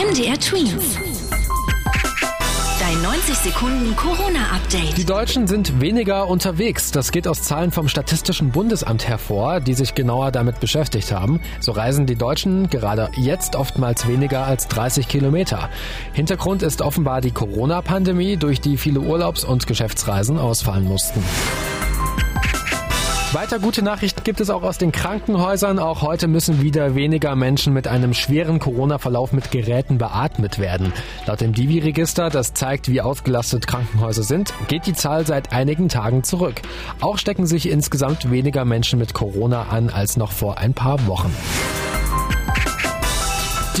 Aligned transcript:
MDR 0.00 0.40
Twins. 0.40 0.96
Dein 2.80 3.02
90 3.02 3.34
Sekunden 3.34 3.94
Corona-Update. 3.96 4.96
Die 4.96 5.04
Deutschen 5.04 5.46
sind 5.46 5.82
weniger 5.82 6.26
unterwegs. 6.26 6.90
Das 6.90 7.12
geht 7.12 7.28
aus 7.28 7.42
Zahlen 7.42 7.70
vom 7.70 7.86
Statistischen 7.86 8.50
Bundesamt 8.50 9.06
hervor, 9.06 9.60
die 9.60 9.74
sich 9.74 9.94
genauer 9.94 10.30
damit 10.30 10.58
beschäftigt 10.58 11.12
haben. 11.12 11.38
So 11.60 11.72
reisen 11.72 12.06
die 12.06 12.16
Deutschen 12.16 12.70
gerade 12.70 13.10
jetzt 13.18 13.56
oftmals 13.56 14.08
weniger 14.08 14.46
als 14.46 14.68
30 14.68 15.06
Kilometer. 15.06 15.68
Hintergrund 16.14 16.62
ist 16.62 16.80
offenbar 16.80 17.20
die 17.20 17.32
Corona-Pandemie, 17.32 18.38
durch 18.38 18.62
die 18.62 18.78
viele 18.78 19.00
Urlaubs- 19.00 19.44
und 19.44 19.66
Geschäftsreisen 19.66 20.38
ausfallen 20.38 20.88
mussten. 20.88 21.22
Weiter 23.32 23.60
gute 23.60 23.82
Nachrichten 23.82 24.24
gibt 24.24 24.40
es 24.40 24.50
auch 24.50 24.64
aus 24.64 24.78
den 24.78 24.90
Krankenhäusern. 24.90 25.78
Auch 25.78 26.02
heute 26.02 26.26
müssen 26.26 26.62
wieder 26.62 26.96
weniger 26.96 27.36
Menschen 27.36 27.72
mit 27.72 27.86
einem 27.86 28.12
schweren 28.12 28.58
Corona-Verlauf 28.58 29.32
mit 29.32 29.52
Geräten 29.52 29.98
beatmet 29.98 30.58
werden. 30.58 30.92
Laut 31.26 31.40
dem 31.40 31.52
Divi-Register, 31.52 32.28
das 32.28 32.54
zeigt, 32.54 32.88
wie 32.88 33.00
ausgelastet 33.00 33.68
Krankenhäuser 33.68 34.24
sind, 34.24 34.52
geht 34.66 34.86
die 34.86 34.94
Zahl 34.94 35.26
seit 35.26 35.52
einigen 35.52 35.88
Tagen 35.88 36.24
zurück. 36.24 36.60
Auch 37.00 37.18
stecken 37.18 37.46
sich 37.46 37.70
insgesamt 37.70 38.32
weniger 38.32 38.64
Menschen 38.64 38.98
mit 38.98 39.14
Corona 39.14 39.68
an 39.70 39.90
als 39.90 40.16
noch 40.16 40.32
vor 40.32 40.58
ein 40.58 40.74
paar 40.74 41.06
Wochen. 41.06 41.32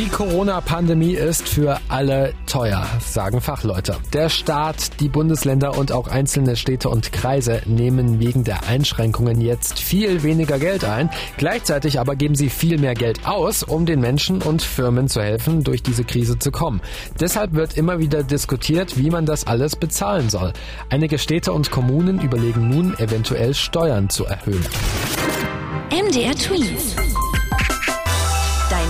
Die 0.00 0.08
Corona-Pandemie 0.08 1.12
ist 1.12 1.46
für 1.46 1.78
alle 1.88 2.32
teuer, 2.46 2.86
sagen 3.00 3.42
Fachleute. 3.42 3.98
Der 4.14 4.30
Staat, 4.30 4.98
die 4.98 5.10
Bundesländer 5.10 5.76
und 5.76 5.92
auch 5.92 6.08
einzelne 6.08 6.56
Städte 6.56 6.88
und 6.88 7.12
Kreise 7.12 7.60
nehmen 7.66 8.18
wegen 8.18 8.42
der 8.42 8.66
Einschränkungen 8.66 9.42
jetzt 9.42 9.78
viel 9.78 10.22
weniger 10.22 10.58
Geld 10.58 10.84
ein. 10.84 11.10
Gleichzeitig 11.36 12.00
aber 12.00 12.16
geben 12.16 12.34
sie 12.34 12.48
viel 12.48 12.78
mehr 12.78 12.94
Geld 12.94 13.26
aus, 13.26 13.62
um 13.62 13.84
den 13.84 14.00
Menschen 14.00 14.40
und 14.40 14.62
Firmen 14.62 15.06
zu 15.06 15.20
helfen, 15.20 15.64
durch 15.64 15.82
diese 15.82 16.04
Krise 16.04 16.38
zu 16.38 16.50
kommen. 16.50 16.80
Deshalb 17.20 17.52
wird 17.52 17.76
immer 17.76 17.98
wieder 17.98 18.22
diskutiert, 18.22 18.96
wie 18.96 19.10
man 19.10 19.26
das 19.26 19.46
alles 19.46 19.76
bezahlen 19.76 20.30
soll. 20.30 20.54
Einige 20.88 21.18
Städte 21.18 21.52
und 21.52 21.70
Kommunen 21.70 22.22
überlegen 22.22 22.70
nun, 22.70 22.98
eventuell 22.98 23.52
Steuern 23.52 24.08
zu 24.08 24.24
erhöhen. 24.24 24.64
MDR 25.90 26.34
Twins. 26.34 26.96